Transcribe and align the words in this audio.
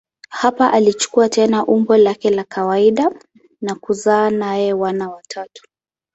Hapa 0.29 0.73
alichukua 0.73 1.29
tena 1.29 1.65
umbo 1.65 1.97
lake 1.97 2.29
la 2.29 2.43
kawaida 2.43 3.11
na 3.61 3.75
kuzaa 3.75 4.29
naye 4.29 4.73
wana 4.73 5.09
watatu. 5.09 5.63